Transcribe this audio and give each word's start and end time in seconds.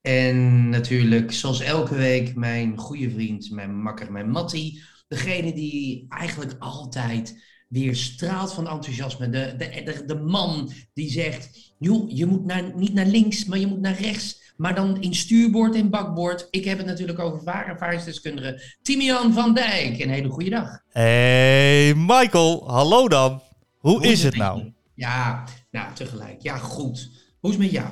En 0.00 0.68
natuurlijk, 0.68 1.32
zoals 1.32 1.60
elke 1.60 1.94
week, 1.94 2.34
mijn 2.34 2.78
goede 2.78 3.10
vriend, 3.10 3.50
mijn 3.50 3.82
makker, 3.82 4.12
mijn 4.12 4.30
Mattie. 4.30 4.82
Degene 5.08 5.52
die 5.52 6.06
eigenlijk 6.08 6.54
altijd 6.58 7.44
weer 7.68 7.96
straalt 7.96 8.52
van 8.52 8.68
enthousiasme. 8.68 9.30
De, 9.30 9.54
de, 9.58 9.82
de, 9.84 10.04
de 10.06 10.14
man 10.14 10.72
die 10.94 11.10
zegt, 11.10 11.74
joh, 11.78 12.10
je 12.10 12.26
moet 12.26 12.44
naar, 12.44 12.76
niet 12.76 12.94
naar 12.94 13.06
links, 13.06 13.44
maar 13.44 13.58
je 13.58 13.66
moet 13.66 13.80
naar 13.80 14.00
rechts. 14.00 14.52
Maar 14.56 14.74
dan 14.74 15.00
in 15.00 15.14
stuurboord 15.14 15.74
en 15.74 15.90
bakboord. 15.90 16.48
Ik 16.50 16.64
heb 16.64 16.78
het 16.78 16.86
natuurlijk 16.86 17.18
over 17.18 17.42
vaarervaringsdeskundige 17.42 18.76
Timian 18.82 19.32
van 19.32 19.54
Dijk. 19.54 20.00
Een 20.00 20.10
hele 20.10 20.28
goede 20.28 20.50
dag. 20.50 20.82
Hey 20.88 21.94
Michael, 21.94 22.70
hallo 22.70 23.08
dan. 23.08 23.42
Hoe, 23.78 24.02
is 24.06 24.22
het 24.22 24.36
nou? 24.36 24.72
Ja, 24.94 25.44
nou 25.70 25.94
tegelijk. 25.94 26.42
Ja, 26.42 26.56
goed. 26.56 27.10
Hoe 27.40 27.50
is 27.50 27.56
het 27.56 27.64
met 27.64 27.70
jou? 27.70 27.88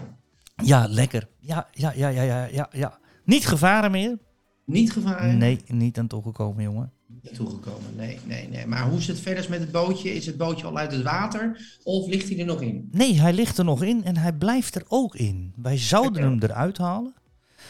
Ja, 0.65 0.87
lekker. 0.89 1.29
Ja, 1.39 1.69
ja, 1.73 1.93
ja, 1.97 2.09
ja, 2.09 2.23
ja, 2.23 2.45
ja. 2.45 2.69
ja. 2.73 2.99
Niet 3.25 3.47
gevaren 3.47 3.91
meer? 3.91 4.19
Niet 4.65 4.93
gevaren? 4.93 5.39
Nee, 5.39 5.61
niet 5.67 5.99
aan 5.99 6.07
toegekomen, 6.07 6.63
jongen. 6.63 6.93
Niet 7.07 7.35
toegekomen, 7.35 7.97
nee, 7.97 8.19
nee, 8.25 8.49
nee. 8.49 8.67
Maar 8.67 8.89
hoe 8.89 8.99
is 8.99 9.07
het 9.07 9.21
verder 9.21 9.47
met 9.51 9.61
het 9.61 9.71
bootje? 9.71 10.15
Is 10.15 10.27
het 10.27 10.37
bootje 10.37 10.67
al 10.67 10.79
uit 10.79 10.93
het 10.93 11.03
water 11.03 11.77
of 11.83 12.07
ligt 12.07 12.29
hij 12.29 12.39
er 12.39 12.47
nog 12.47 12.61
in? 12.61 12.89
Nee, 12.93 13.21
hij 13.21 13.33
ligt 13.33 13.59
er 13.59 13.65
nog 13.65 13.83
in 13.83 14.05
en 14.05 14.17
hij 14.17 14.33
blijft 14.33 14.75
er 14.75 14.85
ook 14.89 15.15
in. 15.15 15.53
Wij 15.57 15.79
zouden 15.79 16.23
hem 16.23 16.39
eruit 16.43 16.79
halen. 16.79 17.15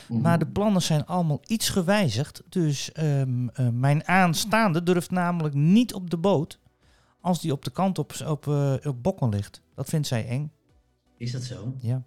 Mhm. 0.08 0.20
Maar 0.20 0.38
de 0.38 0.46
plannen 0.46 0.82
zijn 0.82 1.06
allemaal 1.06 1.40
iets 1.46 1.68
gewijzigd. 1.68 2.42
Dus 2.48 2.92
ehm, 2.92 3.48
eh, 3.48 3.68
mijn 3.68 4.08
aanstaande 4.08 4.82
durft 4.82 5.10
namelijk 5.10 5.54
niet 5.54 5.94
op 5.94 6.10
de 6.10 6.18
boot 6.18 6.58
als 7.20 7.40
die 7.40 7.52
op 7.52 7.64
de 7.64 7.70
kant 7.70 7.98
op, 7.98 8.12
op, 8.26 8.46
eh, 8.46 8.74
op 8.84 9.02
bokken 9.02 9.28
ligt. 9.28 9.62
Dat 9.74 9.88
vindt 9.88 10.06
zij 10.06 10.26
eng. 10.28 10.52
Is 11.16 11.32
dat 11.32 11.42
zo? 11.42 11.74
Ja. 11.80 12.04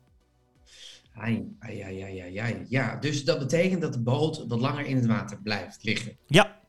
Ai, 1.13 1.55
ai, 1.59 1.81
ai, 1.81 2.01
ai, 2.01 2.19
ai, 2.19 2.37
ai. 2.37 2.65
Ja, 2.69 2.95
dus 2.95 3.25
dat 3.25 3.39
betekent 3.39 3.81
dat 3.81 3.93
de 3.93 3.99
boot 4.01 4.45
wat 4.47 4.59
langer 4.59 4.85
in 4.85 4.95
het 4.95 5.05
water 5.05 5.41
blijft 5.41 5.83
liggen. 5.83 6.17
Ja. 6.27 6.59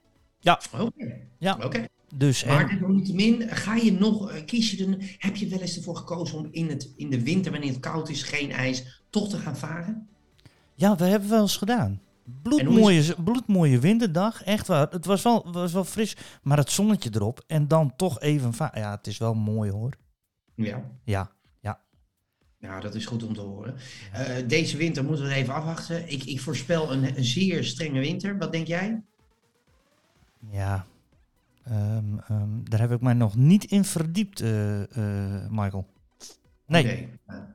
Ja. 0.40 0.60
Oké. 0.80 1.16
Ja. 1.38 1.58
Oké. 1.64 1.84
Dus 2.14 2.44
Maar 2.44 2.68
en, 2.70 2.94
niettemin, 2.94 3.48
ga 3.48 3.74
je 3.74 3.92
nog, 3.92 4.30
eh, 4.30 4.44
kies 4.44 4.70
je 4.70 4.86
er, 4.86 5.16
heb 5.18 5.36
je 5.36 5.48
wel 5.48 5.60
eens 5.60 5.76
ervoor 5.76 5.96
gekozen 5.96 6.38
om 6.38 6.48
in, 6.50 6.68
het, 6.68 6.92
in 6.96 7.10
de 7.10 7.22
winter, 7.22 7.52
wanneer 7.52 7.70
het 7.70 7.80
koud 7.80 8.08
is, 8.08 8.22
geen 8.22 8.50
ijs, 8.50 9.02
toch 9.10 9.28
te 9.28 9.38
gaan 9.38 9.56
varen? 9.56 10.08
ja, 10.74 10.96
we 10.96 11.04
hebben 11.04 11.28
wel 11.28 11.40
eens 11.40 11.56
gedaan. 11.56 12.00
Bloedmooie, 12.42 13.14
bloedmooie 13.24 13.78
winterdag. 13.78 14.42
Echt 14.42 14.66
waar. 14.66 14.88
Het 14.90 15.04
was 15.06 15.22
wel, 15.22 15.52
was 15.52 15.72
wel 15.72 15.84
fris. 15.84 16.16
Maar 16.42 16.56
het 16.58 16.70
zonnetje 16.70 17.10
erop. 17.12 17.44
En 17.46 17.68
dan 17.68 17.96
toch 17.96 18.20
even... 18.20 18.52
va- 18.54 18.72
Ja, 18.74 18.90
het 18.90 19.06
is 19.06 19.18
wel 19.18 19.34
mooi 19.34 19.70
hoor. 19.70 19.92
Ja. 20.54 20.84
Ja. 21.04 21.30
Nou, 22.62 22.80
dat 22.80 22.94
is 22.94 23.06
goed 23.06 23.22
om 23.22 23.34
te 23.34 23.40
horen. 23.40 23.74
Eh, 24.12 24.48
deze 24.48 24.76
winter 24.76 25.04
moeten 25.04 25.24
we 25.24 25.30
het 25.30 25.40
even 25.40 25.54
afwachten. 25.54 26.10
Ik, 26.10 26.24
ik 26.24 26.40
voorspel 26.40 26.92
een, 26.92 27.16
een 27.16 27.24
zeer 27.24 27.64
strenge 27.64 28.00
winter. 28.00 28.38
Wat 28.38 28.52
denk 28.52 28.66
jij? 28.66 29.02
Ja. 30.50 30.86
Ehm, 31.64 32.18
ehm, 32.28 32.48
daar 32.62 32.80
heb 32.80 32.92
ik 32.92 33.00
mij 33.00 33.14
nog 33.14 33.36
niet 33.36 33.64
in 33.64 33.84
verdiept, 33.84 34.40
eh, 34.40 34.82
eh, 34.82 35.50
Michael. 35.50 35.86
Nee. 36.66 37.08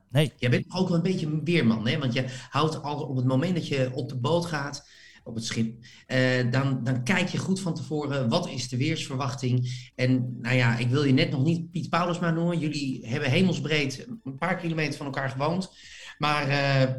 Nee. 0.09 0.33
Jij 0.37 0.49
bent 0.49 0.65
ook 0.73 0.87
wel 0.87 0.97
een 0.97 1.03
beetje 1.03 1.25
een 1.25 1.43
weerman, 1.43 1.87
hè? 1.87 1.97
Want 1.97 2.13
je 2.13 2.25
houdt 2.49 2.81
al 2.81 3.01
op 3.01 3.15
het 3.15 3.25
moment 3.25 3.55
dat 3.55 3.67
je 3.67 3.91
op 3.93 4.09
de 4.09 4.17
boot 4.17 4.45
gaat, 4.45 4.87
op 5.27 5.35
het 5.35 5.45
schip, 5.45 5.75
eh, 6.05 6.51
dan, 6.51 6.83
dan 6.83 7.03
kijk 7.03 7.27
je 7.27 7.37
goed 7.37 7.59
van 7.59 7.73
tevoren 7.73 8.29
wat 8.29 8.49
is 8.49 8.69
de 8.69 8.77
weersverwachting. 8.77 9.89
En 9.95 10.37
nou 10.41 10.55
ja, 10.55 10.77
ik 10.77 10.89
wil 10.89 11.03
je 11.03 11.13
net 11.13 11.31
nog 11.31 11.43
niet 11.43 11.71
Piet 11.71 11.89
Paulusma 11.89 12.31
noemen. 12.31 12.59
Jullie 12.59 13.07
hebben 13.07 13.29
hemelsbreed 13.29 14.07
een 14.23 14.37
paar 14.37 14.57
kilometer 14.57 14.97
van 14.97 15.05
elkaar 15.05 15.29
gewoond. 15.29 15.71
Maar 16.17 16.47
eh, 16.47 16.93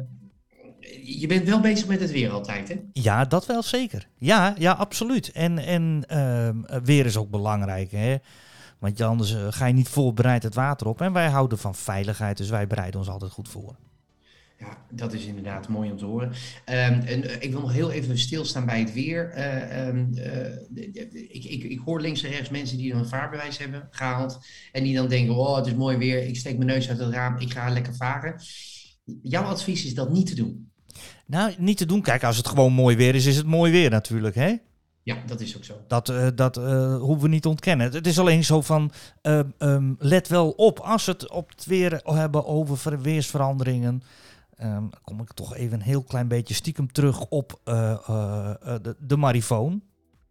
je 1.19 1.27
bent 1.27 1.47
wel 1.47 1.59
bezig 1.59 1.87
met 1.87 1.99
het 1.99 2.11
weer 2.11 2.31
altijd, 2.31 2.67
hè? 2.67 2.75
Ja, 2.93 3.25
dat 3.25 3.45
wel 3.45 3.63
zeker. 3.63 4.07
Ja, 4.17 4.55
ja 4.57 4.71
absoluut. 4.71 5.31
En, 5.31 5.57
en 5.57 6.03
ehm, 6.07 6.83
weer 6.83 7.05
is 7.05 7.17
ook 7.17 7.29
belangrijk, 7.29 7.91
hè. 7.91 8.15
Want 8.79 9.01
anders 9.01 9.33
eh, 9.33 9.47
ga 9.49 9.65
je 9.65 9.73
niet 9.73 9.89
voorbereid 9.89 10.43
het 10.43 10.55
water 10.55 10.87
op. 10.87 11.01
En 11.01 11.13
wij 11.13 11.29
houden 11.29 11.57
van 11.57 11.75
veiligheid, 11.75 12.37
dus 12.37 12.49
wij 12.49 12.67
bereiden 12.67 12.99
ons 12.99 13.09
altijd 13.09 13.31
goed 13.31 13.49
voor. 13.49 13.75
Ja, 14.59 14.85
dat 14.91 15.13
is 15.13 15.25
inderdaad 15.25 15.67
mooi 15.67 15.91
om 15.91 15.97
te 15.97 16.05
horen. 16.05 16.31
Ehm, 16.65 16.99
en, 16.99 17.23
eh, 17.29 17.35
ik 17.39 17.51
wil 17.51 17.61
nog 17.61 17.73
heel 17.73 17.91
even 17.91 18.17
stilstaan 18.17 18.65
bij 18.65 18.79
het 18.79 18.93
weer. 18.93 19.29
Eh, 19.29 19.87
ehm, 19.87 20.13
eh, 20.13 20.55
ik, 21.29 21.43
ik, 21.43 21.63
ik 21.63 21.79
hoor 21.85 22.01
links 22.01 22.23
en 22.23 22.31
rechts 22.31 22.49
mensen 22.49 22.77
die 22.77 22.91
dan 22.91 22.99
een 22.99 23.07
vaarbewijs 23.07 23.57
hebben 23.57 23.87
gehaald. 23.91 24.39
En 24.71 24.83
die 24.83 24.95
dan 24.95 25.07
denken, 25.07 25.35
oh 25.35 25.55
het 25.55 25.65
is 25.67 25.73
mooi 25.73 25.97
weer, 25.97 26.27
ik 26.27 26.35
steek 26.37 26.57
mijn 26.57 26.69
neus 26.69 26.89
uit 26.89 26.99
het 26.99 27.13
raam, 27.13 27.37
ik 27.37 27.53
ga 27.53 27.69
lekker 27.69 27.95
varen. 27.95 28.35
Jouw 29.21 29.43
advies 29.43 29.85
is 29.85 29.93
dat 29.93 30.11
niet 30.11 30.27
te 30.27 30.35
doen. 30.35 30.71
Nou, 31.25 31.53
niet 31.57 31.77
te 31.77 31.85
doen. 31.85 32.01
Kijk, 32.01 32.23
als 32.23 32.37
het 32.37 32.47
gewoon 32.47 32.73
mooi 32.73 32.95
weer 32.95 33.15
is, 33.15 33.25
is 33.25 33.37
het 33.37 33.45
mooi 33.45 33.71
weer 33.71 33.89
natuurlijk, 33.89 34.35
hè. 34.35 34.55
Ja, 35.03 35.17
dat 35.25 35.41
is 35.41 35.57
ook 35.57 35.63
zo. 35.63 35.73
Dat, 35.87 36.13
dat 36.35 36.55
hoeven 36.99 37.21
we 37.21 37.27
niet 37.27 37.41
te 37.41 37.49
ontkennen. 37.49 37.91
Het 37.91 38.07
is 38.07 38.19
alleen 38.19 38.43
zo 38.43 38.61
van, 38.61 38.91
ehm, 39.21 39.93
let 39.97 40.27
wel 40.27 40.49
op, 40.49 40.79
als 40.79 41.05
we 41.05 41.11
het 41.11 41.29
op 41.31 41.49
het 41.49 41.65
weer 41.65 42.01
hebben 42.03 42.45
over 42.45 42.77
ver- 42.77 43.01
weersveranderingen, 43.01 44.01
ehm, 44.59 44.71
dan 44.89 44.93
kom 45.01 45.21
ik 45.21 45.33
toch 45.33 45.55
even 45.55 45.73
een 45.73 45.85
heel 45.85 46.03
klein 46.03 46.27
beetje 46.27 46.53
stiekem 46.53 46.91
terug 46.91 47.25
op 47.25 47.59
eh, 47.63 47.91
eh, 47.91 48.49
eh, 48.61 48.75
de, 48.81 48.95
de 48.99 49.17
marifoon. 49.17 49.81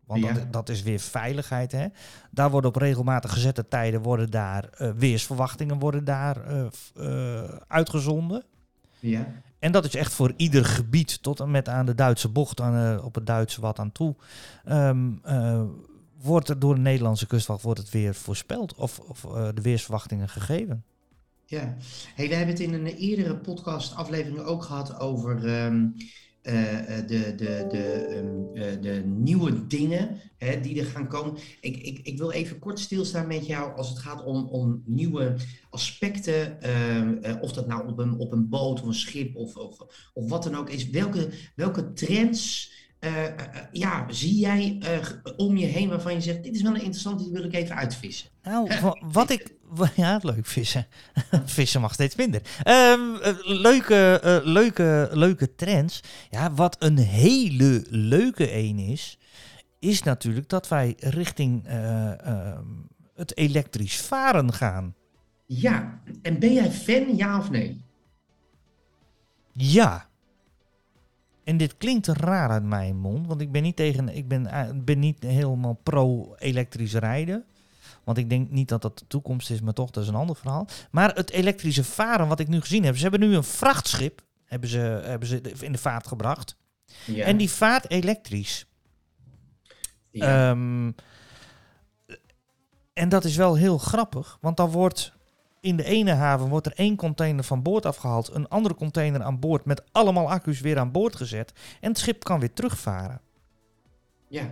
Want 0.07 0.25
Ja. 0.25 0.33
dat, 0.33 0.53
dat 0.53 0.69
is 0.69 0.83
weer 0.83 0.99
veiligheid. 1.01 1.73
Hè? 1.73 1.87
Daar 2.31 2.51
worden 2.51 2.71
op 2.71 2.77
regelmatig 2.77 3.33
gezette 3.33 3.69
tijden 3.69 4.03
worden 4.03 4.31
daar, 4.31 4.95
weersverwachtingen 4.97 5.79
worden 5.79 6.05
daar 6.05 6.37
uitgezonden. 7.69 8.45
Ja, 9.01 9.27
En 9.59 9.73
dat 9.73 9.85
is 9.85 9.95
echt 9.95 10.13
voor 10.15 10.33
ieder 10.37 10.65
gebied, 10.65 11.23
tot 11.23 11.41
en 11.41 11.51
met 11.51 11.69
aan 11.69 11.87
de 11.87 11.95
Duitse 11.95 12.29
bocht, 12.29 12.61
aan, 12.61 13.03
op 13.03 13.15
het 13.15 13.27
Duitse 13.27 13.61
wat 13.61 13.79
aan 13.79 13.93
toe. 13.93 14.15
ehm, 14.65 15.13
eh, 15.23 15.63
wordt 16.21 16.49
er 16.49 16.59
door 16.59 16.75
de 16.75 16.81
Nederlandse 16.81 17.27
kustwacht 17.27 17.63
wordt 17.63 17.81
het 17.81 17.91
weer 17.91 18.15
voorspeld 18.15 18.75
of, 18.75 18.99
of 18.99 19.21
de 19.55 19.63
weersverwachtingen 19.63 20.29
gegeven. 20.29 20.85
Ja. 21.49 21.77
Hey, 22.15 22.29
we 22.29 22.35
hebben 22.35 22.55
het 22.55 22.65
in 22.65 22.73
een 22.73 22.87
eerdere 22.87 23.37
podcast 23.37 23.95
aflevering 23.95 24.39
ook 24.39 24.63
gehad 24.63 25.01
over 25.01 25.47
ehm, 25.47 25.87
eh, 26.43 26.99
eh, 26.99 27.07
de, 27.07 27.35
de, 27.35 27.67
de, 27.69 27.83
ehm, 27.83 28.63
eh, 28.63 28.83
de 28.83 29.03
nieuwe 29.07 29.67
dingen 29.67 30.21
hè, 30.37 30.61
die 30.61 30.81
er 30.81 30.87
gaan 30.87 31.09
komen. 31.09 31.35
Ik, 31.61 31.77
ik, 31.77 32.01
ik 32.03 32.19
wil 32.19 32.31
even 32.31 32.59
kort 32.59 32.79
stilstaan 32.79 33.27
met 33.27 33.47
jou 33.47 33.77
als 33.77 33.89
het 33.89 33.99
gaat 33.99 34.25
om, 34.25 34.47
om 34.47 34.83
nieuwe 34.87 35.37
aspecten. 35.71 36.61
ehm, 36.63 37.17
eh, 37.23 37.43
of 37.43 37.53
dat 37.53 37.67
nou 37.67 37.89
op 37.89 37.99
een, 37.99 38.19
op 38.19 38.33
een 38.33 38.49
boot 38.49 38.81
of 38.81 38.87
een 38.87 38.95
schip 38.95 39.37
of, 39.37 39.57
of, 39.57 39.79
of 40.13 40.29
wat 40.29 40.43
dan 40.43 40.55
ook 40.55 40.71
is. 40.71 40.91
Welke, 40.91 41.29
welke 41.55 41.93
trends 41.93 42.73
ja, 43.73 44.05
zie 44.09 44.39
jij 44.39 44.79
eh, 44.81 44.99
om 45.37 45.57
je 45.57 45.67
heen 45.67 45.89
waarvan 45.89 46.15
je 46.15 46.21
zegt: 46.21 46.43
Dit 46.43 46.55
is 46.55 46.63
wel 46.63 46.75
een 46.75 46.81
interessante, 46.81 47.23
die 47.25 47.33
wil 47.33 47.45
ik 47.45 47.55
even 47.55 47.77
uitvissen? 47.77 48.29
Nou, 48.43 48.71
wa- 48.81 49.03
wat 49.13 49.31
ik. 49.31 49.57
Ja, 49.97 50.19
leuk 50.23 50.47
vissen. 50.47 50.87
vissen 51.45 51.81
mag 51.81 51.93
steeds 51.93 52.17
minder. 52.17 52.41
Ehm, 52.63 53.15
eh, 53.15 53.33
leuke, 53.43 54.21
eh, 54.23 54.39
leuke, 54.47 55.09
leuke 55.13 55.55
trends. 55.55 56.01
Ja, 56.31 56.53
wat 56.53 56.77
een 56.79 56.99
hele 56.99 57.85
leuke 57.89 58.53
een 58.57 58.79
is, 58.79 59.19
is 59.79 60.03
natuurlijk 60.03 60.49
dat 60.49 60.69
wij 60.69 60.95
richting 60.99 61.67
eh, 61.67 62.27
ehm, 62.27 62.65
het 63.15 63.37
elektrisch 63.37 63.97
varen 64.01 64.53
gaan. 64.53 64.95
Ja, 65.47 66.01
en 66.23 66.39
ben 66.39 66.53
jij 66.53 66.71
fan, 66.71 67.17
ja 67.17 67.39
of 67.39 67.51
nee? 67.51 67.85
Ja. 69.53 70.08
En 71.49 71.57
dit 71.57 71.77
klinkt 71.77 72.07
raar 72.07 72.51
uit 72.51 72.63
mijn 72.63 72.97
mond, 72.97 73.27
want 73.27 73.41
ik 73.41 73.53
ben 73.53 73.63
niet 73.63 73.77
tegen, 73.77 74.09
ik 74.09 74.29
ben, 74.29 74.47
eh, 74.47 74.69
ben 74.75 74.99
niet 74.99 75.23
helemaal 75.23 75.81
pro-elektrisch 75.83 76.95
rijden. 76.95 77.45
Want 78.05 78.19
ik 78.19 78.29
denk 78.29 78.51
niet 78.51 78.69
dat 78.69 78.83
dat 78.83 78.99
de 78.99 79.07
toekomst 79.07 79.51
is, 79.51 79.61
maar 79.61 79.73
toch, 79.73 79.91
dat 79.91 80.03
is 80.03 80.09
een 80.09 80.15
ander 80.15 80.37
verhaal. 80.37 80.69
Maar 80.91 81.15
het 81.15 81.31
elektrische 81.31 81.85
varen, 81.85 82.29
wat 82.29 82.41
ik 82.41 82.49
nu 82.49 82.61
gezien 82.61 82.85
heb, 82.85 82.97
ze 82.97 83.03
hebben 83.03 83.21
nu 83.21 83.35
een 83.37 83.45
vrachtschip, 83.45 84.23
hebben 84.45 84.69
ze, 84.69 84.79
hebben 85.05 85.29
ze 85.29 85.41
in 85.61 85.73
de 85.73 85.79
vaart 85.79 86.07
gebracht. 86.07 86.57
Ja. 87.05 87.25
En 87.25 87.37
die 87.37 87.51
vaart 87.51 87.91
elektrisch. 87.91 88.67
ja. 90.11 90.51
Ehm, 90.51 90.93
en 92.93 93.09
dat 93.09 93.25
is 93.25 93.37
wel 93.37 93.55
heel 93.55 93.79
grappig, 93.79 94.39
want 94.41 94.57
dan 94.57 94.71
wordt 94.71 95.13
in 95.61 95.77
de 95.77 95.85
ene 95.85 96.13
haven 96.13 96.49
wordt 96.49 96.67
er 96.67 96.73
één 96.75 96.97
container 96.97 97.45
van 97.45 97.63
boord 97.63 97.87
afgehaald, 97.87 98.35
een 98.35 98.49
andere 98.49 98.75
container 98.75 99.23
aan 99.23 99.39
boord 99.39 99.65
met 99.65 99.83
allemaal 99.93 100.31
accu's 100.31 100.61
weer 100.61 100.79
aan 100.79 100.93
boord 100.93 101.17
gezet 101.17 101.53
en 101.81 101.89
het 101.89 101.99
schip 101.99 102.25
kan 102.25 102.41
weer 102.41 102.53
terugvaren. 102.53 103.21
Ja, 104.29 104.51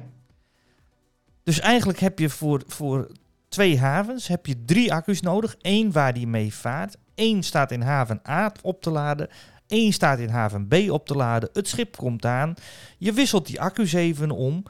Dus 1.43 1.61
eigenlijk 1.61 1.99
heb 1.99 2.19
je 2.19 2.29
voor, 2.29 2.63
voor 2.67 3.09
twee 3.49 3.79
havens 3.79 4.27
heb 4.27 4.47
je 4.47 4.65
drie 4.65 4.93
accu's 4.93 5.21
nodig. 5.21 5.57
Eén 5.61 5.93
waar 5.93 6.15
die 6.15 6.27
mee 6.27 6.55
vaart. 6.55 6.97
Eén 7.15 7.43
staat 7.43 7.71
in 7.71 7.81
haven 7.81 8.21
A 8.29 8.53
op 8.63 8.83
te 8.83 8.91
laden. 8.91 9.29
Eén 9.67 9.93
staat 9.93 10.19
in 10.19 10.29
haven 10.29 10.69
B 10.69 10.75
op 10.75 11.07
te 11.07 11.15
laden. 11.15 11.49
Het 11.53 11.69
schip 11.69 11.97
komt 11.97 12.25
aan. 12.25 12.55
Je 12.99 13.13
wisselt 13.13 13.47
die 13.47 13.61
accu's 13.61 13.93
even 13.93 14.31
om. 14.31 14.63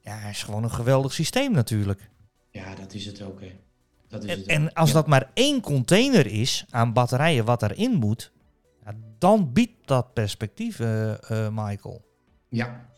Ja, 0.00 0.28
is 0.28 0.42
gewoon 0.42 0.62
een 0.64 0.70
geweldig 0.70 1.12
systeem 1.12 1.52
natuurlijk. 1.52 2.10
ja 2.50 2.74
dat 2.74 2.94
is 2.94 3.06
het 3.06 3.22
ook. 3.22 3.40
Hè. 3.40 3.52
Dat 4.14 4.24
is 4.24 4.44
En, 4.44 4.46
en 4.46 4.72
als 4.72 4.88
Ja. 4.88 4.94
dat 4.94 5.06
maar 5.06 5.30
één 5.34 5.60
container 5.60 6.26
is 6.26 6.64
aan 6.70 6.92
batterijen 6.92 7.44
wat 7.44 7.62
erin 7.62 7.94
moet, 7.94 8.32
dan 9.18 9.52
biedt 9.52 9.86
dat 9.86 10.12
perspectief, 10.14 10.80
eh, 10.80 11.12
eh, 11.30 11.48
Michael. 11.52 12.04
Ja. 12.48 12.92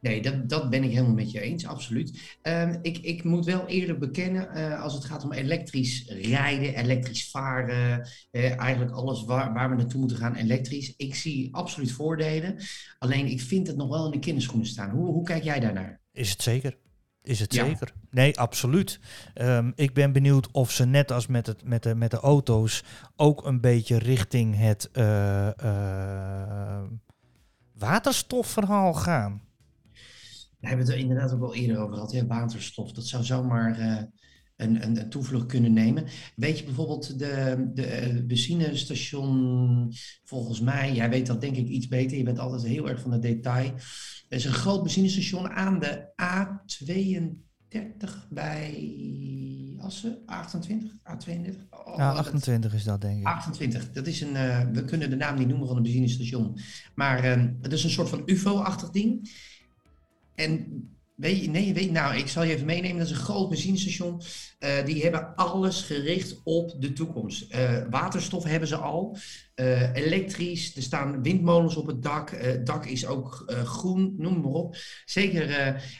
Nee, 0.00 0.22
dat, 0.22 0.48
dat 0.48 0.70
ben 0.70 0.84
ik 0.84 0.90
helemaal 0.90 1.14
met 1.14 1.30
je 1.30 1.40
eens, 1.40 1.66
absoluut. 1.66 2.38
Ehm, 2.42 2.78
ik, 2.82 2.98
ik 2.98 3.24
moet 3.24 3.44
wel 3.44 3.66
eerlijk 3.66 3.98
bekennen, 3.98 4.50
eh, 4.50 4.82
als 4.82 4.94
het 4.94 5.04
gaat 5.04 5.24
om 5.24 5.32
elektrisch 5.32 6.04
rijden, 6.08 6.74
elektrisch 6.74 7.30
varen, 7.30 8.08
eigenlijk 8.30 8.90
alles 8.90 9.24
waar, 9.24 9.52
waar 9.52 9.70
we 9.70 9.76
naartoe 9.76 10.00
moeten 10.00 10.16
gaan 10.18 10.34
elektrisch. 10.34 10.94
Ik 10.96 11.14
zie 11.14 11.54
absoluut 11.54 11.92
voordelen. 11.92 12.56
Alleen 12.98 13.26
ik 13.26 13.40
vind 13.40 13.66
het 13.66 13.76
nog 13.76 13.88
wel 13.88 14.04
in 14.04 14.10
de 14.10 14.18
kinderschoenen 14.18 14.66
staan. 14.66 14.90
Hoe, 14.90 15.06
hoe 15.06 15.24
kijk 15.24 15.42
jij 15.42 15.60
daarnaar? 15.60 16.00
Is 16.12 16.30
het 16.30 16.42
zeker? 16.42 16.76
Is 17.26 17.40
het 17.40 17.54
Ja. 17.54 17.64
zeker? 17.64 17.92
Nee, 18.10 18.38
absoluut. 18.38 19.00
Ehm, 19.34 19.72
ik 19.74 19.94
ben 19.94 20.12
benieuwd 20.12 20.50
of 20.50 20.70
ze 20.70 20.84
net 20.86 21.12
als 21.12 21.26
met, 21.26 21.46
het, 21.46 21.64
met, 21.64 21.82
de, 21.82 21.94
met 21.94 22.10
de 22.10 22.16
auto's 22.20 22.84
ook 23.16 23.44
een 23.46 23.60
beetje 23.60 23.98
richting 23.98 24.56
het 24.56 24.88
eh, 24.92 25.48
eh, 25.60 26.82
waterstofverhaal 27.78 28.94
gaan. 28.94 29.40
Daar 30.60 30.70
hebben 30.70 30.86
we 30.86 30.92
het 30.92 31.02
er 31.02 31.08
inderdaad 31.08 31.32
ook 31.34 31.42
al 31.42 31.54
eerder 31.54 31.78
over 31.78 31.94
gehad. 31.94 32.12
Hè? 32.12 32.26
Waterstof, 32.26 32.92
dat 32.92 33.06
zou 33.06 33.24
zomaar 33.24 33.78
eh, 33.78 34.02
een, 34.56 34.82
een, 34.84 35.00
een 35.00 35.08
toevlucht 35.08 35.46
kunnen 35.46 35.72
nemen. 35.72 36.04
Weet 36.36 36.58
je 36.58 36.64
bijvoorbeeld 36.64 37.18
de, 37.18 37.66
de 37.74 37.86
eh, 37.86 38.24
benzinestation, 38.24 39.92
volgens 40.24 40.60
mij, 40.60 40.94
jij 40.94 41.10
weet 41.10 41.26
dat 41.26 41.40
denk 41.40 41.56
ik 41.56 41.66
iets 41.68 41.88
beter, 41.88 42.16
je 42.16 42.22
bent 42.22 42.38
altijd 42.38 42.62
heel 42.62 42.88
erg 42.88 43.00
van 43.00 43.12
het 43.12 43.22
detail. 43.22 43.72
Er 44.28 44.36
is 44.36 44.44
een 44.44 44.52
groot 44.52 44.82
benzinestation 44.82 45.48
aan 45.50 45.78
de 45.78 46.08
A32 46.22 48.28
bij 48.30 48.90
Assen, 49.78 50.18
28, 50.26 50.90
A32? 50.92 51.68
Oh, 51.70 51.94
Ja, 51.96 52.08
dat- 52.14 52.18
28 52.18 52.74
is 52.74 52.84
dat, 52.84 53.00
denk 53.00 53.18
ik. 53.18 53.24
28. 53.26 53.92
Dat 53.92 54.06
is 54.06 54.20
een, 54.20 54.36
eh, 54.36 54.60
we 54.72 54.84
kunnen 54.84 55.10
de 55.10 55.16
naam 55.16 55.38
niet 55.38 55.48
noemen 55.48 55.66
van 55.66 55.76
een 55.76 55.82
benzinestation. 55.82 56.58
Maar 56.94 57.24
ehm, 57.24 57.52
het 57.60 57.72
is 57.72 57.84
een 57.84 57.90
soort 57.90 58.08
van 58.08 58.22
UFO-achtig 58.26 58.90
ding. 58.90 59.30
En 60.34 60.66
weet 61.16 61.50
nee, 61.50 61.74
weet, 61.74 61.90
nou, 61.90 62.16
ik 62.16 62.28
zal 62.28 62.42
je 62.42 62.54
even 62.54 62.66
meenemen. 62.66 62.98
Dat 62.98 63.06
is 63.06 63.12
een 63.12 63.24
groot 63.24 63.48
benzinestation. 63.48 64.20
Eh, 64.58 64.84
die 64.84 65.02
hebben 65.02 65.34
alles 65.34 65.82
gericht 65.82 66.40
op 66.44 66.74
de 66.78 66.92
toekomst. 66.92 67.50
Eh, 67.50 67.82
waterstof 67.90 68.44
hebben 68.44 68.68
ze 68.68 68.76
al. 68.76 69.16
Eh, 69.54 69.94
elektrisch. 69.94 70.76
Er 70.76 70.82
staan 70.82 71.22
windmolens 71.22 71.76
op 71.76 71.86
het 71.86 72.02
dak. 72.02 72.30
Het 72.30 72.66
dak 72.66 72.86
is 72.86 73.06
ook 73.06 73.52
groen, 73.64 74.14
noem 74.18 74.40
maar 74.40 74.52
op. 74.52 74.76
Zeker. 75.04 75.50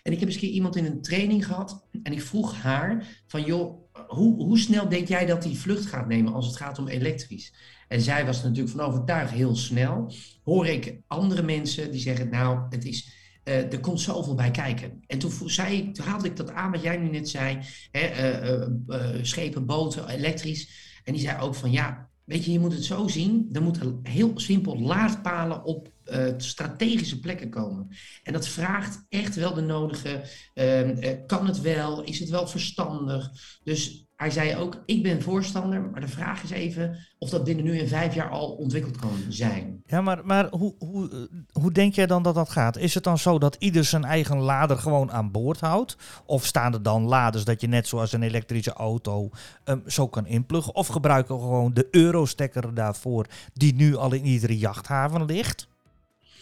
en 0.03 0.13
ik 0.13 0.19
heb 0.19 0.29
eens 0.29 0.35
een 0.35 0.41
keer 0.41 0.51
iemand 0.51 0.77
in 0.77 0.85
een 0.85 1.03
training 1.03 1.47
gehad. 1.47 1.87
En 2.03 2.13
ik 2.13 2.23
vroeg 2.23 2.55
haar 2.55 3.23
van, 3.27 3.43
joh, 3.43 3.85
hoe, 4.07 4.45
hoe 4.45 4.59
snel 4.59 4.89
denk 4.89 5.09
jij 5.09 5.27
dat 5.27 5.43
die 5.43 5.59
vlucht 5.59 5.87
gaat 5.87 6.09
nemen 6.09 6.33
als 6.33 6.47
het 6.47 6.57
gaat 6.57 6.79
om 6.79 6.89
elektrisch? 6.89 7.53
En 7.89 8.01
zij 8.01 8.27
was 8.27 8.43
natuurlijk 8.43 8.77
van 8.77 8.87
overtuigd 8.87 9.33
heel 9.33 9.57
snel. 9.57 10.13
Hoor 10.45 10.67
ik 10.67 11.01
andere 11.07 11.43
mensen 11.43 11.91
die 11.91 12.01
zeggen, 12.01 12.29
nou, 12.29 12.61
het 12.71 12.85
is, 12.85 13.11
er 13.47 13.81
komt 13.81 14.01
zoveel 14.01 14.35
bij 14.35 14.51
kijken. 14.51 15.03
En 15.07 15.19
toen, 15.19 15.33
zei, 15.47 15.93
toen 15.93 16.07
haalde 16.07 16.29
ik 16.29 16.37
dat 16.37 16.51
aan 16.51 16.71
wat 16.71 16.83
jij 16.83 16.97
nu 16.97 17.11
net 17.11 17.29
zei. 17.29 17.59
Hè, 17.91 18.01
eh, 18.01 18.51
eh, 18.51 18.63
eh, 18.89 19.19
schepen, 19.23 19.67
boten, 19.67 20.09
elektrisch. 20.09 20.71
En 21.05 21.13
die 21.13 21.23
zei 21.23 21.41
ook 21.41 21.55
van, 21.55 21.71
ja, 21.71 22.09
weet 22.25 22.45
je, 22.45 22.53
je 22.53 22.59
moet 22.59 22.73
het 22.73 22.85
zo 22.85 23.09
zien. 23.09 23.49
Er 23.53 23.63
moeten 23.63 24.01
heel 24.03 24.33
simpel 24.35 24.81
laadpalen 24.81 25.65
op 25.65 25.95
strategische 26.37 27.21
plekken 27.21 27.51
komen. 27.51 27.89
En 28.23 28.33
dat 28.33 28.49
vraagt 28.49 29.05
echt 29.09 29.35
wel 29.35 29.55
de 29.55 29.61
nodige, 29.61 30.23
ehm, 30.55 30.89
eh, 30.89 31.27
kan 31.27 31.47
het 31.47 31.61
wel? 31.61 32.03
Is 32.03 32.19
het 32.19 32.29
wel 32.29 32.49
verstandig? 32.49 33.31
Dus 33.65 34.06
hij 34.17 34.31
zei 34.31 34.57
ook, 34.57 34.83
ik 34.87 35.03
ben 35.03 35.23
voorstander, 35.23 35.81
maar 35.81 36.01
de 36.01 36.09
vraag 36.09 36.43
is 36.43 36.51
even 36.51 36.97
of 37.19 37.31
dat 37.31 37.45
binnen 37.45 37.65
nu 37.65 37.79
en 37.79 37.89
vijf 37.89 38.15
jaar 38.15 38.31
al 38.31 38.51
ontwikkeld 38.51 38.97
kan 38.97 39.11
zijn. 39.29 39.83
Ja, 39.87 40.01
maar, 40.01 40.27
maar 40.27 40.49
hoe, 40.51 40.75
hoe, 40.79 41.11
eh, 41.11 41.19
hoe 41.53 41.73
denk 41.73 41.95
jij 41.95 42.07
dan 42.07 42.23
dat 42.23 42.35
dat 42.35 42.49
gaat? 42.49 42.77
Is 42.77 42.95
het 42.95 43.05
dan 43.05 43.19
zo 43.19 43.39
dat 43.39 43.57
ieder 43.59 43.85
zijn 43.85 44.05
eigen 44.05 44.39
lader 44.39 44.79
gewoon 44.79 45.13
aan 45.13 45.31
boord 45.31 45.61
houdt? 45.61 45.97
Of 46.27 46.45
staan 46.45 46.73
er 46.73 46.83
dan 46.83 47.03
laders 47.03 47.45
dat 47.45 47.61
je 47.61 47.67
net 47.67 47.89
zoals 47.89 48.13
een 48.13 48.23
elektrische 48.23 48.73
auto 48.73 49.31
ehm, 49.65 49.79
zo 49.87 50.09
kan 50.09 50.27
inpluggen? 50.27 50.75
Of 50.75 50.87
gebruiken 50.87 51.35
we 51.35 51.41
gewoon 51.41 51.75
de 51.75 51.89
Eurostekker 51.91 52.75
daarvoor 52.75 53.27
die 53.53 53.75
nu 53.75 53.97
al 53.97 54.13
in 54.13 54.25
iedere 54.25 54.59
jachthaven 54.59 55.25
ligt? 55.25 55.69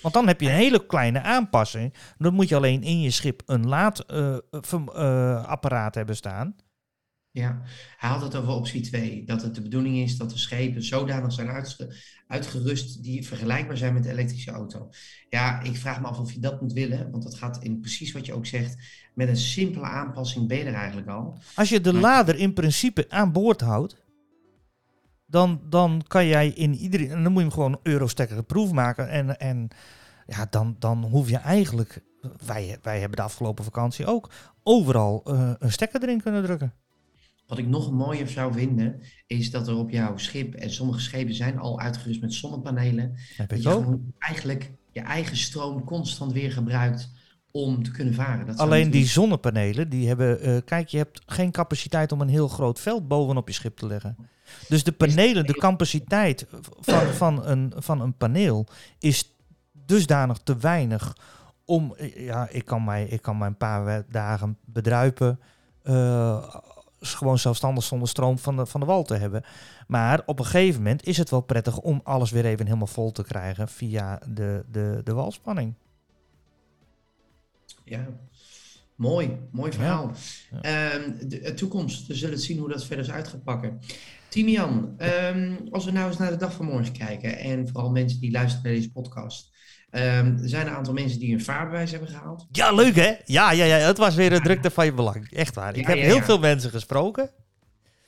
Want 0.02 0.14
dan 0.14 0.26
heb 0.26 0.40
je 0.40 0.48
een 0.48 0.54
hele 0.54 0.86
kleine 0.86 1.22
aanpassing. 1.22 1.94
Dan 2.18 2.34
moet 2.34 2.48
je 2.48 2.56
alleen 2.56 2.82
in 2.82 3.00
je 3.00 3.10
schip 3.10 3.42
een 3.46 3.68
laadapparaat 3.68 5.94
hebben 5.94 6.16
staan. 6.16 6.54
Ja, 7.34 7.62
hij 7.96 8.10
had 8.10 8.22
het 8.22 8.34
over 8.34 8.52
optie 8.52 8.80
2. 8.80 9.24
Dat 9.24 9.42
het 9.42 9.54
de 9.54 9.62
bedoeling 9.62 9.96
is 9.96 10.16
dat 10.16 10.30
de 10.30 10.38
schepen 10.38 10.82
zodanig 10.82 11.32
zijn 11.32 11.48
uitge- 11.48 11.94
uitgerust 12.26 13.02
die 13.02 13.26
vergelijkbaar 13.26 13.76
zijn 13.76 13.94
met 13.94 14.02
de 14.02 14.10
elektrische 14.10 14.50
auto. 14.50 14.88
Ja, 15.30 15.60
ik 15.60 15.76
vraag 15.76 16.00
me 16.00 16.06
af 16.06 16.18
of 16.18 16.32
je 16.32 16.40
dat 16.40 16.60
moet 16.60 16.72
willen, 16.72 17.10
want 17.10 17.22
dat 17.22 17.34
gaat 17.34 17.62
in 17.62 17.80
precies 17.80 18.12
wat 18.12 18.26
je 18.26 18.34
ook 18.34 18.46
zegt. 18.46 18.76
Met 19.14 19.28
een 19.28 19.36
simpele 19.36 19.84
aanpassing 19.84 20.48
ben 20.48 20.58
je 20.58 20.64
er 20.64 20.74
eigenlijk 20.74 21.08
al. 21.08 21.38
Als 21.54 21.68
je 21.68 21.80
de 21.80 21.92
Maar- 21.92 22.00
lader 22.00 22.36
in 22.36 22.52
principe 22.52 23.06
aan 23.08 23.32
boord 23.32 23.60
houdt, 23.60 23.96
dan, 25.26 25.60
dan 25.68 26.02
kan 26.06 26.26
jij 26.26 26.48
in 26.48 26.74
iedere. 26.74 27.08
En 27.08 27.22
dan 27.22 27.32
moet 27.32 27.42
je 27.42 27.48
hem 27.48 27.50
gewoon 27.56 27.80
Eurostekker 27.82 28.42
proef 28.44 28.72
maken. 28.72 29.08
En, 29.08 29.38
en 29.38 29.68
ja, 30.26 30.46
dan, 30.50 30.76
dan 30.78 31.04
hoef 31.04 31.28
je 31.28 31.36
eigenlijk. 31.36 32.02
Wij, 32.46 32.78
wij 32.82 33.00
hebben 33.00 33.16
de 33.16 33.22
afgelopen 33.24 33.64
vakantie 33.64 34.06
ook 34.06 34.30
overal 34.62 35.22
eh, 35.24 35.52
een 35.58 35.72
stekker 35.72 36.02
erin 36.02 36.22
kunnen 36.22 36.42
drukken. 36.42 36.74
Wat 37.46 37.58
ik 37.58 37.66
nog 37.66 37.92
mooier 37.92 38.28
zou 38.28 38.52
vinden, 38.52 39.00
is 39.26 39.50
dat 39.50 39.68
er 39.68 39.76
op 39.76 39.90
jouw 39.90 40.16
schip, 40.16 40.54
en 40.54 40.70
sommige 40.70 41.00
schepen 41.00 41.34
zijn 41.34 41.58
al 41.58 41.80
uitgerust 41.80 42.20
met 42.20 42.32
zonnepanelen, 42.34 43.14
Heb 43.36 43.48
dat 43.48 43.62
je 43.62 43.68
gewoon 43.68 44.12
eigenlijk 44.18 44.70
je 44.92 45.00
eigen 45.00 45.36
stroom 45.36 45.84
constant 45.84 46.32
weer 46.32 46.52
gebruikt 46.52 47.10
om 47.50 47.82
te 47.82 47.90
kunnen 47.90 48.14
varen. 48.14 48.46
Dat 48.46 48.56
Alleen 48.58 48.90
die 48.90 49.06
zonnepanelen, 49.06 49.88
die 49.88 50.06
hebben. 50.08 50.40
eh, 50.40 50.56
kijk, 50.64 50.88
je 50.88 50.96
hebt 50.96 51.22
geen 51.26 51.50
capaciteit 51.50 52.12
om 52.12 52.20
een 52.20 52.28
heel 52.28 52.48
groot 52.48 52.80
veld 52.80 53.08
bovenop 53.08 53.48
je 53.48 53.54
schip 53.54 53.76
te 53.76 53.86
leggen. 53.86 54.16
Dus 54.68 54.84
de 54.84 54.92
panelen, 54.92 55.46
de 55.46 55.54
capaciteit 55.54 56.46
van, 56.80 57.14
van, 57.14 57.46
een, 57.46 57.72
van 57.76 58.00
een 58.00 58.16
paneel 58.16 58.66
is 58.98 59.30
dusdanig 59.86 60.38
te 60.38 60.56
weinig 60.56 61.16
om. 61.64 61.94
eh, 61.96 62.24
Ja, 62.26 62.48
ik 62.48 62.64
kan 62.64 62.84
mij, 62.84 63.04
ik 63.04 63.22
kan 63.22 63.38
mij 63.38 63.48
een 63.48 63.56
paar 63.56 64.04
dagen 64.10 64.58
bedruipen. 64.64 65.40
eh, 65.82 66.54
gewoon 67.12 67.38
zelfstandig 67.38 67.84
zonder 67.84 68.08
stroom 68.08 68.38
van 68.38 68.56
de, 68.56 68.66
van 68.66 68.80
de 68.80 68.86
wal 68.86 69.02
te 69.02 69.14
hebben. 69.14 69.44
Maar 69.86 70.22
op 70.26 70.38
een 70.38 70.44
gegeven 70.44 70.82
moment 70.82 71.06
is 71.06 71.16
het 71.16 71.30
wel 71.30 71.40
prettig 71.40 71.78
om 71.78 72.00
alles 72.04 72.30
weer 72.30 72.44
even 72.44 72.66
helemaal 72.66 72.86
vol 72.86 73.12
te 73.12 73.24
krijgen 73.24 73.68
via 73.68 74.20
de, 74.28 74.64
de, 74.70 75.00
de 75.04 75.12
walspanning. 75.12 75.74
Ja, 77.84 78.06
mooi, 78.94 79.38
mooi 79.50 79.72
verhaal. 79.72 80.12
Ja. 80.50 80.60
Ehm, 80.60 81.28
de, 81.28 81.40
de 81.40 81.54
toekomst, 81.54 82.06
we 82.06 82.14
zullen 82.14 82.38
zien 82.38 82.58
hoe 82.58 82.68
dat 82.68 82.84
verder 82.84 83.04
is 83.04 83.10
uit 83.10 83.28
gaat 83.28 83.44
pakken. 83.44 83.80
Timian, 84.28 84.94
ehm, 84.98 85.56
als 85.70 85.84
we 85.84 85.90
nou 85.90 86.08
eens 86.08 86.18
naar 86.18 86.30
de 86.30 86.36
dag 86.36 86.52
van 86.54 86.66
morgen 86.66 86.92
kijken, 86.92 87.38
en 87.38 87.68
vooral 87.68 87.90
mensen 87.90 88.20
die 88.20 88.30
luisteren 88.30 88.64
naar 88.64 88.74
deze 88.74 88.92
podcast. 88.92 89.53
Ehm, 89.94 90.26
er 90.42 90.48
zijn 90.48 90.66
een 90.66 90.72
aantal 90.72 90.92
mensen 90.94 91.18
die 91.18 91.32
een 91.34 91.44
vaarbewijs 91.44 91.90
hebben 91.90 92.08
gehaald. 92.08 92.46
Ja, 92.50 92.72
leuk 92.72 92.94
hè? 92.96 93.12
Ja, 93.24 93.52
ja, 93.52 93.64
ja, 93.64 93.76
het 93.76 93.98
was 93.98 94.14
weer 94.14 94.32
een 94.32 94.42
drukte 94.42 94.70
van 94.70 94.84
je 94.84 94.92
belang. 94.92 95.30
Echt 95.32 95.54
waar. 95.54 95.76
Ik 95.76 95.86
heb 95.86 95.96
ja, 95.96 96.02
heel 96.02 96.22
veel 96.22 96.38
mensen 96.38 96.70
gesproken. 96.70 97.30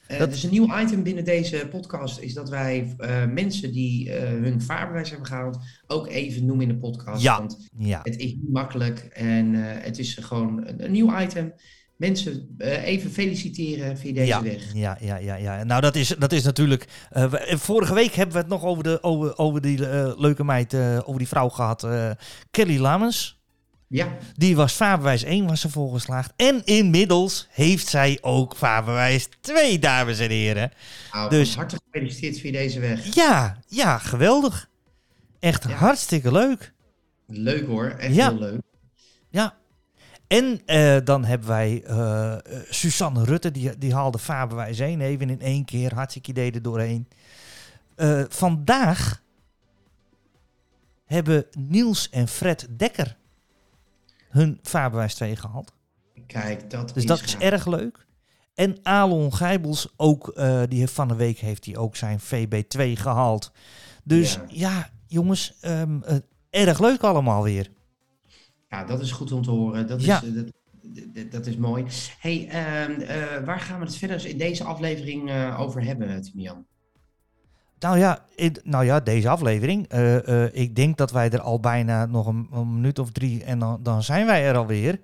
Eh, 0.07 0.19
Dat- 0.19 0.31
Dus 0.31 0.43
een 0.43 0.50
nieuw 0.50 0.78
item 0.81 1.02
binnen 1.02 1.25
deze 1.25 1.66
podcast 1.71 2.19
is 2.21 2.35
dat 2.35 2.49
wij 2.49 2.95
eh, 2.99 3.25
mensen 3.26 3.73
die 3.73 4.12
eh, 4.12 4.28
hun 4.28 4.62
vaarbewijs 4.62 5.09
hebben 5.11 5.26
gehaald 5.28 5.59
ook 5.87 6.07
even 6.09 6.47
noemen 6.47 6.69
in 6.69 6.75
de 6.75 6.81
podcast. 6.81 7.23
Ja. 7.23 7.38
Want 7.38 7.69
Ja. 7.78 8.00
het 8.02 8.16
is 8.16 8.25
niet 8.35 8.52
makkelijk 8.52 8.99
en 9.12 9.52
het 9.55 9.99
is 9.99 10.14
gewoon 10.14 10.66
een, 10.66 10.85
een 10.85 10.93
nieuw 10.93 11.21
item. 11.21 11.52
Mensen 11.97 12.55
eh, 12.59 12.85
even 12.85 13.11
feliciteren 13.11 13.99
via 13.99 14.12
deze 14.12 14.26
ja, 14.26 14.43
weg. 14.43 14.73
Ja, 14.75 14.99
ja, 15.00 15.17
ja, 15.17 15.35
ja. 15.35 15.65
Nou, 15.65 15.81
dat 15.81 15.95
is, 15.95 16.09
dat 16.19 16.33
is 16.33 16.43
natuurlijk. 16.43 16.87
eh, 17.11 17.53
eh, 17.53 17.59
vorige 17.59 17.95
week 17.95 18.12
hebben 18.15 18.35
we 18.35 18.41
het 18.41 18.50
nog 18.50 18.65
over, 18.65 18.83
de, 18.83 19.03
over, 19.03 19.38
over 19.38 19.61
die 19.61 19.79
leuke 20.21 20.45
meid, 20.45 20.75
over 21.05 21.19
die 21.19 21.29
vrouw 21.29 21.49
gehad. 21.49 21.85
eh, 21.85 22.11
Kelly 22.50 22.79
Lamens. 22.79 23.35
Ja, 23.88 24.17
Die 24.35 24.57
was 24.57 24.73
vaarbewijs 24.73 25.23
1 25.23 25.47
was 25.47 25.61
ze 25.61 25.71
volgeslaagd. 25.71 26.33
En 26.37 26.65
inmiddels 26.65 27.49
heeft 27.50 27.87
zij 27.88 28.19
ook 28.21 28.57
vaarbewijs 28.57 29.29
2, 29.41 29.79
dames 29.79 30.19
en 30.19 30.31
heren. 30.31 30.73
nou, 31.12 31.31
Dus- 31.31 31.49
van 31.49 31.59
harte 31.59 31.79
gefeliciteerd 31.91 32.38
via 32.41 32.53
deze 32.53 32.81
weg. 32.81 33.15
Ja, 33.15 33.59
ja, 33.69 33.99
geweldig. 33.99 34.69
Echt 35.41 35.65
Ja. 35.69 35.75
hartstikke 35.75 36.33
leuk. 36.33 36.73
Leuk 37.26 37.67
hoor, 37.67 37.87
echt 37.99 38.15
Ja. 38.15 38.29
heel 38.31 38.38
leuk. 38.38 38.61
Ja. 39.31 39.55
En 40.26 40.61
eh, 40.66 40.97
dan 41.04 41.25
hebben 41.25 41.49
wij 41.49 41.83
eh, 41.85 42.33
eh, 42.33 42.38
Suzanne 42.71 43.25
Rutte, 43.25 43.50
die, 43.50 43.78
die 43.78 43.95
haalde 43.95 44.18
vaarbewijs 44.18 44.78
1 44.78 45.00
even 45.00 45.30
in 45.30 45.40
één 45.40 45.64
keer. 45.64 45.95
Hartstikke 45.95 46.30
idee 46.30 46.52
er 46.52 46.62
doorheen. 46.62 47.09
Vandaag 48.28 49.23
hebben 51.04 51.47
Niels 51.59 52.09
en 52.11 52.28
Fred 52.28 52.66
Dekker 52.71 53.16
hun 54.28 54.59
vaarbewijs 54.62 55.14
2 55.14 55.37
gehaald. 55.37 55.73
Kijk, 56.26 56.71
dat 56.71 56.88
Dus 56.95 57.02
is 57.02 57.06
dat 57.06 57.23
is 57.23 57.37
erg 57.37 57.66
leuk. 57.66 58.06
En 58.54 58.78
Alon 58.83 59.35
Gijbels 59.35 59.92
ook, 59.97 60.33
die 60.68 60.78
heeft 60.78 60.92
van 60.92 61.09
de 61.09 61.14
week 61.14 61.38
heeft 61.38 61.64
hij 61.64 61.76
ook 61.76 61.97
zijn 61.97 62.21
VB2 62.21 62.92
gehaald. 62.92 63.52
Dus 64.04 64.38
ja, 64.49 64.71
Ja. 64.71 64.90
jongens, 65.06 65.54
ehm, 65.61 66.02
eh, 66.02 66.16
erg 66.50 66.78
leuk 66.80 67.02
allemaal 67.02 67.42
weer. 67.42 67.71
Ja, 68.76 68.85
dat 68.85 69.00
is 69.00 69.12
goed 69.12 69.33
om 69.33 69.42
te 69.42 69.50
horen. 69.50 69.87
Dat 69.87 69.99
is, 70.00 70.06
Ja. 70.06 70.23
eh, 70.23 70.35
dat, 71.14 71.30
dat, 71.33 71.47
is 71.47 71.56
mooi. 71.56 71.85
hey, 72.18 72.49
ehm, 72.49 73.00
eh, 73.00 73.45
waar 73.45 73.61
gaan 73.61 73.78
we 73.78 73.85
het 73.85 73.97
verder 73.97 74.26
in 74.26 74.38
deze 74.38 74.64
aflevering 74.64 75.30
eh, 75.30 75.61
over 75.61 75.85
hebben, 75.85 76.23
Timian? 76.23 76.64
Nou 77.78 77.99
ja, 77.99 78.25
in- 78.35 78.56
nou 78.64 78.85
ja 78.85 79.00
deze 79.00 79.28
aflevering. 79.28 79.92
ik 80.52 80.76
denk 80.76 80.97
dat 80.97 81.11
wij 81.11 81.30
er 81.30 81.40
al 81.40 81.61
bijna 81.61 82.06
nog 82.06 82.26
een, 82.26 82.49
een 82.52 82.75
minuut 82.75 82.99
of 82.99 83.11
drie 83.12 83.45
en 83.45 83.59
dan, 83.59 83.83
dan 83.83 84.02
zijn 84.02 84.26
wij 84.26 84.45
er 84.47 84.56
alweer. 84.56 85.00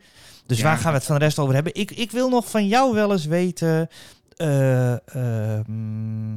Dus 0.46 0.58
Ja. 0.58 0.64
waar 0.64 0.76
gaan 0.78 0.92
we 0.92 0.96
het 0.98 1.06
van 1.06 1.18
de 1.18 1.24
rest 1.24 1.38
over 1.38 1.54
hebben? 1.54 1.74
Ik, 1.74 1.90
ik 1.90 2.10
wil 2.10 2.28
nog 2.28 2.50
van 2.50 2.66
jou 2.68 2.94
wel 2.94 3.12
eens 3.12 3.24
weten. 3.26 3.88
eh, 4.36 4.92
ehm, 4.92 6.34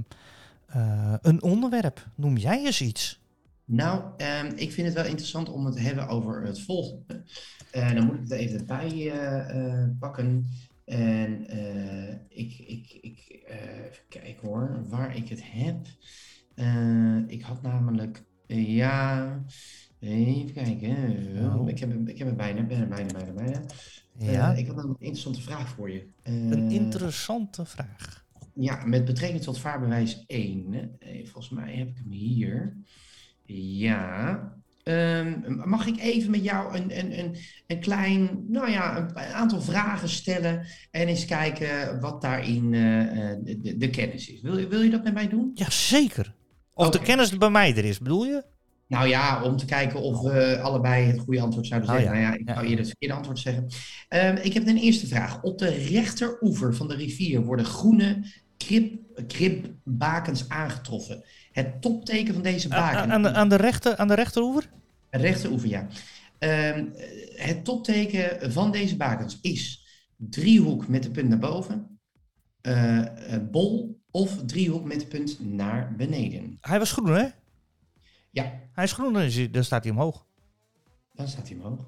eh, 0.66 1.14
een 1.22 1.42
onderwerp. 1.44 2.06
Noem 2.16 2.38
jij 2.38 2.66
eens 2.66 2.82
iets? 2.82 3.20
Nou, 3.66 4.04
ehm, 4.18 4.52
ik 4.56 4.72
vind 4.72 4.88
het 4.88 4.96
wel 4.96 5.06
interessant 5.06 5.50
om 5.50 5.66
het 5.66 5.76
te 5.76 5.82
hebben 5.82 6.08
over 6.08 6.44
het 6.46 6.62
volgende. 6.62 7.24
Eh, 7.72 7.94
dan 7.94 8.06
moet 8.06 8.16
ik 8.16 8.22
het 8.22 8.32
even 8.32 8.68
eh, 8.68 9.82
eh, 9.82 9.90
pakken. 10.00 10.46
En 10.86 11.42
ik, 12.30 12.58
ik, 12.58 12.98
ik 13.02 13.44
even 13.46 14.04
kijken 14.10 14.48
hoor, 14.48 14.86
waar 14.90 15.16
ik 15.16 15.30
het 15.30 15.42
heb. 15.44 15.88
Ik 17.28 17.42
had 17.42 17.62
namelijk, 17.62 18.24
ja, 18.48 19.44
even 20.00 20.54
kijken. 20.54 20.96
Oh. 21.54 21.70
Ik, 21.70 21.80
heb, 21.80 22.08
ik 22.10 22.18
heb 22.18 22.28
het 22.28 22.38
bijna, 22.38 22.64
bijna, 22.64 22.86
bijna, 22.86 23.14
bijna, 23.14 23.32
bijna. 23.34 23.62
Ja, 24.18 24.54
ik 24.54 24.68
had 24.68 24.76
namelijk 24.76 25.00
een 25.00 25.06
interessante 25.06 25.42
vraag 25.42 25.70
voor 25.70 25.92
je. 25.92 26.08
een 26.24 26.72
interessante 26.72 27.66
vraag. 27.66 28.26
ja, 28.54 28.86
met 28.86 29.06
betrekking 29.06 29.44
tot 29.44 29.60
vaarbewijs 29.60 30.24
1. 30.28 30.74
eh, 31.00 31.24
volgens 31.24 31.50
mij 31.50 31.76
heb 31.76 31.88
ik 31.88 31.98
hem 31.98 32.12
hier. 32.12 32.78
Ja. 33.46 34.54
Ehm, 34.84 35.40
mag 35.66 35.88
ik 35.88 36.00
even 36.00 36.32
met 36.32 36.44
jou 36.44 36.78
een, 36.78 36.98
een, 37.00 37.20
een, 37.20 37.36
een 37.68 37.80
klein, 37.80 38.46
nou 38.48 38.72
ja, 38.72 38.98
een, 38.98 39.10
een 39.10 39.34
aantal 39.34 39.62
vragen 39.62 40.10
stellen 40.10 40.66
en 40.92 41.08
eens 41.08 41.26
kijken 41.26 42.00
wat 42.00 42.22
daarin 42.22 42.74
eh, 42.74 43.30
eh, 43.32 43.38
de, 43.44 43.78
de 43.78 43.90
kennis 43.90 44.30
is? 44.30 44.42
Wil, 44.42 44.58
je- 44.58 44.68
wil 44.68 44.82
je 44.82 44.90
dat 44.90 45.04
met 45.04 45.14
mij 45.14 45.28
doen? 45.30 45.52
Ja, 45.54 45.70
zeker. 45.70 46.34
Of 46.74 46.90
de 46.90 47.02
kennis 47.02 47.38
bij 47.38 47.50
mij 47.50 47.76
er 47.76 47.86
is, 47.86 48.00
bedoel 48.00 48.26
je? 48.26 48.44
Nou 48.88 49.08
ja, 49.08 49.44
om 49.44 49.58
te 49.58 49.66
kijken 49.66 50.02
of 50.02 50.22
we 50.22 50.60
allebei 50.62 51.06
het 51.06 51.20
goede 51.20 51.42
antwoord 51.42 51.68
zouden 51.68 51.90
Oh, 51.90 51.96
zeggen. 51.96 52.16
ja. 52.20 52.22
Nou 52.22 52.34
ja, 52.34 52.40
ik 52.40 52.50
zou 52.56 52.68
je 52.70 52.76
het 52.78 52.88
verkeerde 52.88 53.14
antwoord 53.16 53.40
zeggen. 53.40 53.68
Ehm, 54.08 54.36
ik 54.42 54.54
heb 54.54 54.68
een 54.68 54.78
eerste 54.78 55.08
vraag. 55.08 55.42
Op 55.42 55.58
de 55.60 55.70
rechteroever 55.70 56.76
van 56.76 56.88
de 56.88 56.96
rivier 56.96 57.42
worden 57.42 57.66
groene 57.66 58.26
krib, 58.58 58.96
kribbakens 59.28 60.50
aangetroffen. 60.50 61.24
Het 61.56 61.82
topteken 61.82 62.34
van 62.34 62.44
deze 62.44 62.68
baken. 62.68 63.12
aan, 63.12 63.22
de, 63.22 63.34
aan, 63.34 63.50
de 63.50 63.56
rechter, 63.56 63.98
aan 63.98 64.08
de 64.08 64.14
rechteroever? 64.14 64.70
Rechteroever, 65.10 65.70
ja. 65.70 65.88
Ehm, 66.40 66.86
het 67.36 67.66
topteken 67.66 68.52
van 68.52 68.72
deze 68.72 68.96
bakens 68.98 69.38
is 69.42 69.86
driehoek 70.16 70.88
met 70.88 71.04
de 71.04 71.12
punt 71.12 71.30
naar 71.30 71.38
boven, 71.40 72.00
eh, 72.62 73.34
eh, 73.34 73.42
bol 73.52 74.02
of 74.12 74.46
driehoek 74.46 74.86
met 74.86 75.00
de 75.00 75.06
punt 75.06 75.40
naar 75.40 75.96
beneden. 75.96 76.58
Hij 76.62 76.80
was 76.80 76.92
groen, 76.92 77.14
hè? 77.16 77.28
Ja, 78.32 78.60
Hij 78.74 78.84
is 78.84 78.92
groen, 78.94 79.14
hij- 79.16 79.50
dan 79.52 79.64
staat 79.64 79.84
hij 79.84 79.92
omhoog. 79.94 80.26
Dan 81.16 81.28
staat 81.28 81.48
hij 81.48 81.58
omhoog. 81.58 81.80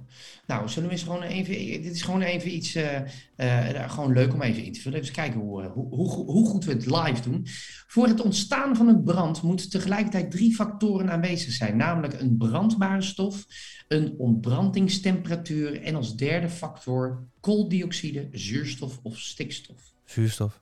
Nou, 0.48 0.70
zullen 0.70 0.90
we 0.90 0.96
eens 0.96 1.04
gewoon 1.04 1.22
even. 1.22 1.82
Dit 1.82 1.94
is 1.94 2.02
gewoon 2.02 2.22
even 2.22 2.56
iets. 2.56 2.76
eh, 2.76 3.02
eh, 3.36 3.92
gewoon 3.92 4.14
leuk 4.14 4.34
om 4.34 4.42
even 4.42 4.64
in 4.64 4.74
te 4.74 4.82
vullen. 4.82 5.00
Even 5.00 5.14
kijken 5.14 5.40
hoe, 5.40 5.64
eh, 5.64 5.72
hoe, 5.72 5.96
hoe, 5.96 6.10
hoe 6.10 6.48
goed 6.48 6.66
we 6.66 6.72
het 6.72 6.86
live 6.86 7.22
doen. 7.22 7.42
Voor 7.88 8.08
het 8.08 8.22
ontstaan 8.22 8.76
van 8.76 8.88
een 8.88 9.04
brand 9.04 9.42
moeten 9.42 9.70
tegelijkertijd 9.70 10.32
drie 10.32 10.56
factoren 10.56 11.12
aanwezig 11.12 11.52
zijn. 11.52 11.78
Namelijk 11.78 12.20
een 12.20 12.38
brandbare 12.38 13.02
stof, 13.02 13.46
een 13.88 14.16
ontbrandingstemperatuur 14.18 15.82
en 15.82 15.96
als 15.96 16.16
derde 16.16 16.50
factor 16.50 17.28
kooldioxide, 17.40 18.28
zuurstof 18.32 19.00
of 19.04 19.20
stikstof. 19.20 19.82
Zuurstof. 20.06 20.60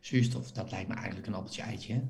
Zuurstof, 0.00 0.52
dat 0.52 0.70
lijkt 0.70 0.88
me 0.88 0.94
eigenlijk 0.94 1.26
een 1.26 1.34
appeltje 1.34 1.62
eitje. 1.62 1.92
Hè? 1.92 2.00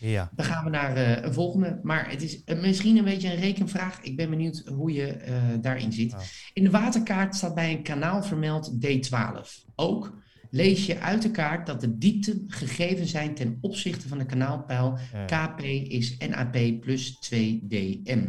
Ja. 0.00 0.30
Dan 0.34 0.46
gaan 0.46 0.64
we 0.64 0.70
naar 0.70 0.96
eh, 0.96 1.24
een 1.24 1.32
volgende. 1.32 1.80
Maar 1.82 2.10
het 2.10 2.22
is 2.22 2.44
eh, 2.44 2.60
misschien 2.60 2.96
een 2.96 3.04
beetje 3.04 3.32
een 3.32 3.40
rekenvraag. 3.40 4.00
Ik 4.02 4.16
ben 4.16 4.30
benieuwd 4.30 4.62
hoe 4.66 4.92
je 4.92 5.06
eh, 5.06 5.34
daarin 5.60 5.92
zit. 5.92 6.14
In 6.52 6.64
de 6.64 6.70
waterkaart 6.70 7.34
staat 7.34 7.54
bij 7.54 7.72
een 7.72 7.82
kanaal 7.82 8.22
vermeld 8.22 8.72
D12. 8.86 9.68
Ook 9.74 10.18
lees 10.50 10.86
je 10.86 11.00
uit 11.00 11.22
de 11.22 11.30
kaart 11.30 11.66
dat 11.66 11.80
de 11.80 11.98
diepten 11.98 12.44
gegeven 12.46 13.06
zijn 13.06 13.34
ten 13.34 13.58
opzichte 13.60 14.08
van 14.08 14.18
de 14.18 14.26
kanaalpeil. 14.26 14.98
Ja. 15.12 15.24
KP 15.24 15.60
is 15.62 16.16
NAP 16.16 16.80
plus 16.80 17.32
2DM. 17.34 18.24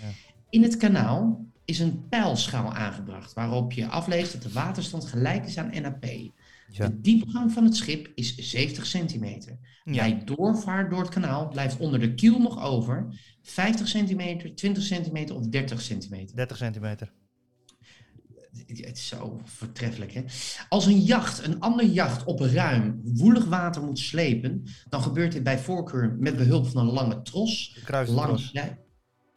Ja. 0.00 0.08
In 0.50 0.62
het 0.62 0.76
kanaal 0.76 1.46
is 1.64 1.78
een 1.78 2.08
pijlschaal 2.08 2.74
aangebracht 2.74 3.32
waarop 3.32 3.72
je 3.72 3.86
afleest 3.86 4.32
dat 4.32 4.42
de 4.42 4.52
waterstand 4.52 5.04
gelijk 5.04 5.46
is 5.46 5.58
aan 5.58 5.82
NAP. 5.82 6.06
Ja. 6.70 6.88
De 6.88 7.00
diepgang 7.00 7.52
van 7.52 7.64
het 7.64 7.76
schip 7.76 8.12
is 8.14 8.36
70 8.36 8.86
centimeter. 8.86 9.58
Ja. 9.84 9.92
Bij 10.08 10.24
doorvaart 10.24 10.90
door 10.90 11.00
het 11.00 11.08
kanaal 11.08 11.48
blijft 11.48 11.78
onder 11.78 12.00
de 12.00 12.14
kiel 12.14 12.38
nog 12.38 12.62
over 12.64 13.20
50 13.42 13.88
centimeter, 13.88 14.54
20 14.54 14.82
centimeter 14.82 15.36
of 15.36 15.46
30 15.46 15.80
centimeter. 15.82 16.36
30 16.36 16.56
centimeter. 16.56 17.12
Het 18.66 18.96
is 18.96 19.08
zo 19.08 19.40
voortreffelijk, 19.44 20.12
hè? 20.12 20.22
Als 20.68 20.86
een 20.86 21.00
jacht 21.00 21.44
een 21.44 21.60
ander 21.60 21.86
jacht 21.86 22.24
op 22.24 22.40
ruim, 22.40 23.00
woelig 23.04 23.44
water 23.44 23.82
moet 23.82 23.98
slepen, 23.98 24.62
dan 24.88 25.02
gebeurt 25.02 25.32
dit 25.32 25.42
bij 25.42 25.58
voorkeur 25.58 26.16
met 26.18 26.36
behulp 26.36 26.66
van 26.66 26.86
een 26.86 26.92
lange 26.92 27.22
tros. 27.22 27.70
Gekruiste 27.74 28.14
Lange 28.14 28.28
tros. 28.28 28.46
slij- 28.48 28.78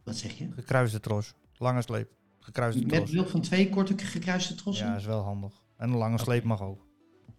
Wat 0.03 0.15
zeg 0.15 0.31
je? 0.37 0.47
Gekruiste 0.51 0.99
tros. 0.99 1.33
Lange 1.57 1.81
sleep. 1.81 2.09
Gekruiste 2.39 2.81
Met 2.81 2.89
tros. 2.95 3.09
behulp 3.09 3.29
van 3.29 3.41
twee 3.41 3.69
korte 3.69 3.97
gekruiste 3.97 4.55
trossen? 4.55 4.85
Ja, 4.87 4.95
is 4.95 5.05
wel 5.05 5.21
handig. 5.23 5.53
En 5.77 5.89
een 5.89 5.97
lange 5.97 6.17
sleep 6.19 6.43
mag 6.43 6.61
ook. 6.61 6.87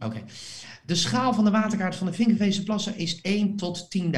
Oké. 0.04 0.22
De 0.86 0.94
schaal 0.94 1.34
van 1.34 1.44
de 1.44 1.50
waterkaart 1.50 1.96
van 1.96 2.06
de 2.06 2.12
Vinkerveese 2.12 2.62
plassen 2.62 2.96
is 2.96 3.20
1 3.20 3.56
tot 3.56 3.88
10.000. 3.98 4.10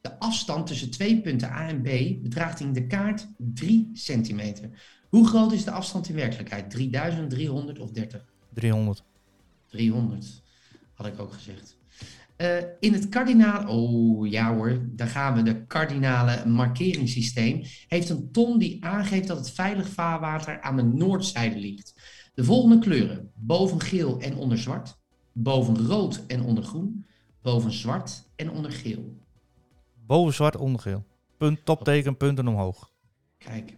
De 0.00 0.18
afstand 0.18 0.66
tussen 0.66 0.90
twee 0.90 1.20
punten 1.20 1.50
A 1.50 1.68
en 1.68 1.82
B 1.82 2.22
bedraagt 2.22 2.60
in 2.60 2.72
de 2.72 2.86
kaart 2.86 3.28
3 3.36 3.90
centimeter. 3.92 4.70
Hoe 5.08 5.26
groot 5.26 5.52
is 5.52 5.64
de 5.64 5.70
afstand 5.70 6.08
in 6.08 6.14
werkelijkheid? 6.14 6.70
3000, 6.70 7.30
300 7.30 7.78
of 7.78 7.90
30? 7.90 8.24
300. 8.54 9.02
300, 9.68 10.42
had 10.94 11.06
ik 11.06 11.20
ook 11.20 11.32
gezegd. 11.32 11.76
Eh, 12.36 12.56
in 12.80 12.92
het 12.92 13.08
kardinaal, 13.08 13.68
oh 13.68 14.30
ja 14.30 14.54
hoor, 14.54 14.80
daar 14.84 15.08
gaan 15.08 15.34
we. 15.34 15.42
De 15.42 15.66
kardinale 15.66 16.46
markeringssysteem 16.46 17.62
heeft 17.88 18.08
een 18.08 18.28
ton 18.32 18.58
die 18.58 18.84
aangeeft 18.84 19.28
dat 19.28 19.36
het 19.36 19.50
veilig 19.50 19.88
vaarwater 19.88 20.60
aan 20.60 20.76
de 20.76 20.82
noordzijde 20.82 21.58
ligt. 21.58 21.94
De 22.34 22.44
volgende 22.44 22.78
kleuren: 22.78 23.30
boven 23.34 23.80
geel 23.80 24.20
en 24.20 24.36
onder 24.36 24.58
zwart, 24.58 24.98
boven 25.32 25.86
rood 25.86 26.24
en 26.26 26.42
onder 26.42 26.64
groen, 26.64 27.06
boven 27.42 27.72
zwart 27.72 28.28
en 28.36 28.50
onder 28.50 28.72
geel. 28.72 29.16
Boven 30.06 30.34
zwart, 30.34 30.56
onder 30.56 30.80
geel. 30.80 31.04
Punt, 31.36 31.64
topteken, 31.64 32.16
punten 32.16 32.48
omhoog. 32.48 32.90
Kijk. 33.38 33.76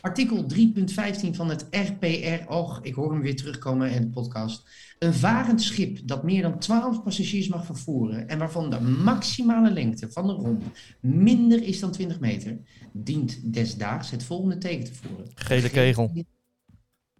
Artikel 0.00 0.46
3.15 0.54 1.30
van 1.30 1.48
het 1.48 1.66
RPR. 1.70 2.52
Och, 2.52 2.78
ik 2.82 2.94
hoor 2.94 3.12
hem 3.12 3.20
weer 3.20 3.36
terugkomen 3.36 3.90
in 3.90 4.00
de 4.00 4.08
podcast. 4.08 4.68
Een 4.98 5.14
varend 5.14 5.62
schip 5.62 6.08
dat 6.08 6.22
meer 6.22 6.42
dan 6.42 6.58
12 6.58 7.02
passagiers 7.02 7.48
mag 7.48 7.66
vervoeren 7.66 8.28
en 8.28 8.38
waarvan 8.38 8.70
de 8.70 8.80
maximale 8.80 9.70
lengte 9.70 10.10
van 10.10 10.26
de 10.26 10.32
romp 10.32 10.62
minder 11.00 11.62
is 11.62 11.80
dan 11.80 11.92
20 11.92 12.20
meter, 12.20 12.58
dient 12.92 13.54
desdaags 13.54 14.10
het 14.10 14.24
volgende 14.24 14.58
teken 14.58 14.84
te 14.84 14.94
voeren. 14.94 15.26
Gele 15.34 15.70
kegel. 15.70 16.24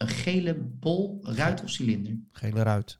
Een 0.02 0.08
gele 0.08 0.54
bol, 0.54 1.18
ruit 1.22 1.62
of 1.62 1.70
cilinder. 1.70 2.18
Gele 2.32 2.62
ruit. 2.62 2.98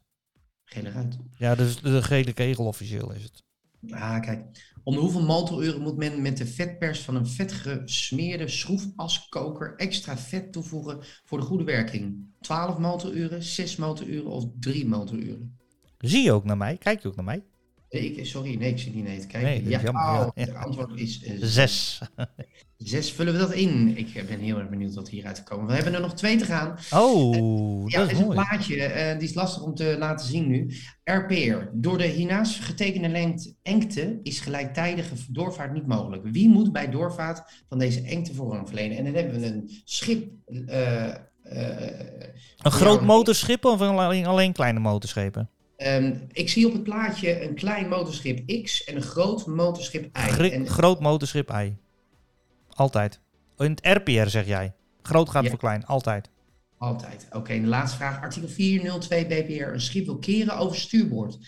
Gele 0.64 0.90
ruit. 0.90 1.16
Ja, 1.36 1.54
dus 1.54 1.80
de 1.80 2.02
gele 2.02 2.32
kegel 2.32 2.66
officieel 2.66 3.12
is 3.12 3.22
het. 3.22 3.42
Ah, 3.90 4.20
kijk. 4.20 4.70
Om 4.82 4.94
de 4.94 5.00
hoeveel 5.00 5.22
motoruren 5.24 5.80
moet 5.80 5.96
men 5.96 6.22
met 6.22 6.36
de 6.36 6.46
vetpers 6.46 7.00
van 7.00 7.14
een 7.14 7.26
vetgesmeerde 7.26 8.48
schroefaskoker 8.48 9.74
extra 9.76 10.18
vet 10.18 10.52
toevoegen 10.52 10.98
voor 11.24 11.38
de 11.38 11.44
goede 11.44 11.64
werking? 11.64 12.34
12 12.40 12.78
motoruren, 12.78 13.42
6 13.42 13.76
motoruren 13.76 14.30
of 14.30 14.44
3 14.60 14.86
motoruren? 14.86 15.58
Zie 15.98 16.22
je 16.22 16.32
ook 16.32 16.44
naar 16.44 16.56
mij? 16.56 16.76
Kijk 16.76 17.02
je 17.02 17.08
ook 17.08 17.16
naar 17.16 17.24
mij? 17.24 17.44
Sorry, 18.22 18.54
nee, 18.54 18.70
ik 18.70 18.78
zit 18.78 18.94
niet 18.94 19.04
nee 19.04 19.18
te 19.20 19.26
kijken. 19.26 19.50
Nee, 19.50 19.68
ja, 19.68 19.80
jammer, 19.80 20.02
oh, 20.02 20.28
ja. 20.34 20.44
Het 20.44 20.54
antwoord 20.54 21.00
is 21.00 21.22
eh, 21.24 21.32
Zes. 21.40 22.00
zes. 22.76 23.12
Vullen 23.12 23.32
we 23.32 23.38
dat 23.38 23.52
in? 23.52 23.96
Ik 23.96 24.24
ben 24.28 24.38
heel 24.40 24.58
erg 24.58 24.68
benieuwd 24.68 24.94
wat 24.94 25.08
hieruit 25.08 25.42
komen. 25.42 25.66
We 25.66 25.72
hebben 25.74 25.94
er 25.94 26.00
nog 26.00 26.14
twee 26.14 26.36
te 26.36 26.44
gaan. 26.44 26.78
Oh, 26.94 27.90
Ja, 27.90 27.98
dat 27.98 28.06
is 28.06 28.12
is 28.12 28.18
een 28.18 28.24
mooi. 28.26 28.38
plaatje, 28.48 28.82
eh, 28.82 29.18
die 29.18 29.28
is 29.28 29.34
lastig 29.34 29.62
om 29.62 29.74
te 29.74 29.96
laten 29.98 30.26
zien 30.26 30.48
nu. 30.48 30.74
RPR. 31.04 31.56
Door 31.72 31.98
de 31.98 32.06
hiernaast 32.06 32.60
getekende 32.60 33.08
lengte 33.08 33.54
engte 33.62 34.20
is 34.22 34.40
gelijktijdige 34.40 35.14
doorvaart 35.28 35.72
niet 35.72 35.86
mogelijk. 35.86 36.22
Wie 36.24 36.48
moet 36.48 36.72
bij 36.72 36.90
doorvaart 36.90 37.62
van 37.68 37.78
deze 37.78 38.00
engte 38.02 38.34
voorrang 38.34 38.66
verlenen? 38.68 38.96
En 38.98 39.04
dan 39.04 39.14
hebben 39.14 39.40
we 39.40 39.46
een 39.46 39.70
schip. 39.84 40.30
eh, 40.66 41.08
eh, 41.08 41.16
Een 42.62 42.70
groot 42.70 43.02
motorschip 43.02 43.64
of 43.64 43.80
alleen, 43.80 44.26
alleen 44.26 44.52
kleine 44.52 44.80
motorschepen? 44.80 45.48
Ehm, 45.82 46.16
ik 46.32 46.48
zie 46.48 46.66
op 46.66 46.72
het 46.72 46.82
plaatje 46.82 47.42
een 47.42 47.54
klein 47.54 47.88
motorschip 47.88 48.62
X 48.62 48.84
en 48.84 48.96
een 48.96 49.02
groot 49.02 49.46
motorschip 49.46 50.04
Y. 50.04 50.48
En, 50.48 50.66
Groot 50.68 51.00
motorschip 51.00 51.50
I. 51.50 51.76
Altijd. 52.68 53.20
In 53.56 53.70
het 53.70 53.80
RPR 53.96 54.28
zeg 54.28 54.46
jij. 54.46 54.74
Groot 55.02 55.28
gaat 55.30 55.42
Ja. 55.44 55.50
voor 55.50 55.58
klein, 55.58 55.86
altijd. 55.86 56.30
Altijd. 56.78 57.26
Oké, 57.32 57.60
de 57.60 57.66
laatste 57.66 57.96
vraag. 57.96 58.20
Artikel 58.20 58.48
402 58.48 59.26
BPR. 59.26 59.62
Een 59.72 59.80
schip 59.80 60.04
wil 60.04 60.18
keren 60.18 60.56
over 60.56 60.76
stuurboord. 60.76 61.38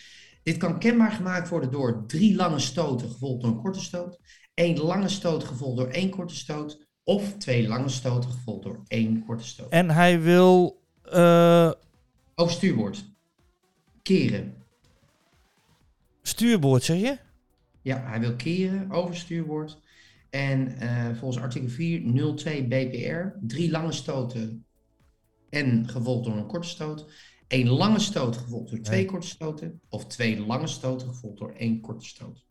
Dit 0.42 0.56
kan 0.56 0.78
kenbaar 0.78 1.12
gemaakt 1.12 1.48
worden 1.48 1.70
door 1.70 2.04
drie 2.06 2.34
lange 2.36 2.58
stoten 2.58 3.10
gevolgd 3.10 3.42
door 3.42 3.50
een 3.50 3.60
korte 3.62 3.80
stoot. 3.80 4.18
één 4.54 4.78
lange 4.78 5.08
stoot 5.08 5.44
gevolgd 5.44 5.76
door 5.76 5.88
één 5.88 6.10
korte 6.10 6.34
stoot. 6.34 6.86
Of 7.04 7.32
twee 7.38 7.68
lange 7.68 7.88
stoten 7.88 8.30
gevolgd 8.30 8.62
door 8.64 8.82
één 8.86 9.24
korte 9.26 9.44
stoot. 9.44 9.70
En 9.70 9.90
hij 9.90 10.20
wil 10.20 10.82
eh, 11.02 11.70
Over 12.34 12.52
stuurboord. 12.52 13.04
Keren. 14.04 14.54
stuurboord, 16.23 16.82
zeg 16.82 17.00
je? 17.00 17.18
Ja, 17.82 18.02
hij 18.06 18.20
wil 18.20 18.37
keren 18.37 18.90
over 18.90 19.16
stuurboord. 19.16 19.78
En 20.30 20.76
eh, 20.78 21.16
volgens 21.16 21.42
artikel 21.42 21.68
402 21.68 22.64
BPR. 22.66 23.46
Drie 23.46 23.70
lange 23.70 23.92
stoten 23.92 24.66
en 25.50 25.88
gevolgd 25.88 26.25
door 26.25 26.37
een 26.37 26.46
korte 26.46 26.68
stoot. 26.68 27.12
Eén 27.49 27.68
lange 27.68 27.99
stoot 27.99 28.37
gevolgd 28.37 28.70
door 28.70 28.80
twee 28.80 29.00
Nee. 29.00 29.06
korte 29.11 29.26
stoten. 29.26 29.80
Of 29.88 30.06
twee 30.06 30.40
lange 30.40 30.66
stoten 30.66 31.08
gevolgd 31.08 31.38
door 31.38 31.52
één 31.52 31.80
korte 31.80 32.06
stoot. 32.06 32.46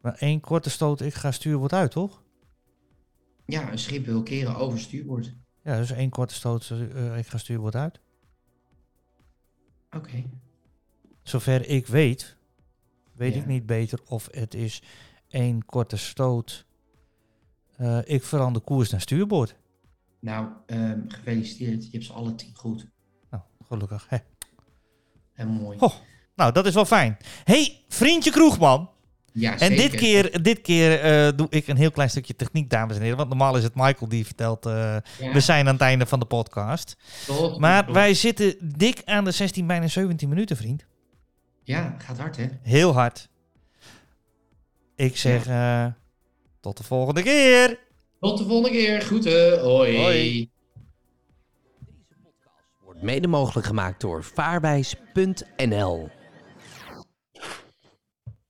Maar 0.00 0.14
één 0.14 0.40
korte 0.40 0.70
stoot, 0.70 1.00
ik 1.00 1.14
ga 1.14 1.30
stuurboord 1.32 1.72
uit, 1.72 1.90
toch? 1.90 2.22
Ja, 3.46 3.70
een 3.72 3.78
schip 3.78 4.04
wil 4.06 4.22
keren 4.22 4.56
over 4.56 4.78
stuurboord. 4.78 5.34
Ja, 5.64 5.76
dus 5.76 5.90
één 5.90 6.10
korte 6.10 6.34
stoot, 6.34 6.70
eh, 6.70 7.18
ik 7.18 7.26
ga 7.26 7.38
stuurboord 7.38 7.74
uit. 7.74 8.00
Oké. 9.96 10.24
Zover 11.22 11.68
ik 11.68 11.86
weet, 11.86 12.36
weet 13.14 13.34
Ja. 13.34 13.40
ik 13.40 13.46
niet 13.46 13.66
beter 13.66 13.98
of 14.06 14.28
het 14.30 14.54
is 14.54 14.82
één 15.28 15.64
korte 15.64 15.96
stoot. 15.96 16.64
Eh, 17.76 17.98
ik 18.04 18.24
verander 18.24 18.62
koers 18.62 18.90
naar 18.90 19.00
stuurboord. 19.00 19.54
Nou, 20.20 20.46
ehm, 20.66 21.00
gefeliciteerd. 21.08 21.84
Je 21.84 21.90
hebt 21.92 22.04
ze 22.04 22.12
alle 22.12 22.34
tien 22.34 22.54
goed. 22.54 22.86
Nou, 23.30 23.42
gelukkig. 23.66 24.06
Hè. 24.08 24.16
En 25.34 25.48
mooi. 25.48 25.78
Ho. 25.78 25.92
Nou, 26.36 26.52
dat 26.52 26.66
is 26.66 26.74
wel 26.74 26.84
fijn. 26.84 27.16
hey, 27.44 27.80
vriendje 27.88 28.30
Kroegman. 28.30 28.90
Ja, 29.34 29.58
En 29.58 29.76
dit 29.76 29.94
keer, 29.94 30.42
dit 30.42 30.60
keer 30.60 31.00
eh, 31.00 31.36
doe 31.36 31.46
ik 31.50 31.66
een 31.68 31.76
heel 31.76 31.90
klein 31.90 32.10
stukje 32.10 32.36
techniek, 32.36 32.70
dames 32.70 32.96
en 32.96 33.02
heren. 33.02 33.16
Want 33.16 33.28
normaal 33.28 33.56
is 33.56 33.62
het 33.62 33.74
Michael 33.74 34.08
die 34.08 34.24
vertelt, 34.26 34.66
eh, 34.66 34.72
Ja, 34.72 35.32
we 35.32 35.40
zijn 35.40 35.66
aan 35.66 35.72
het 35.72 35.82
einde 35.82 36.06
van 36.06 36.20
de 36.20 36.26
podcast. 36.26 36.96
Maar 37.58 37.92
wij 37.92 38.14
zitten 38.14 38.54
dik 38.76 39.02
aan 39.04 39.24
de 39.24 39.30
16, 39.30 39.66
bijna 39.66 39.86
17 39.88 40.28
minuten, 40.28 40.56
vriend. 40.56 40.84
Ja, 41.62 41.94
gaat 41.98 42.18
hard 42.18 42.36
hè. 42.36 42.46
Heel 42.62 42.92
hard. 42.92 43.28
Ik 44.96 45.16
zeg 45.16 45.46
eh, 45.46 45.86
tot 46.60 46.76
de 46.76 46.84
volgende 46.84 47.22
keer. 47.22 47.78
Tot 48.20 48.38
de 48.38 48.44
volgende 48.44 48.70
keer. 48.78 49.00
Groeten. 49.00 49.60
Hoi. 49.60 49.96
Hoi. 49.96 50.50
Wordt 52.84 53.02
mede 53.02 53.28
mogelijk 53.28 53.66
gemaakt 53.66 54.00
door 54.00 54.24
vaarwijs.nl. 54.24 56.10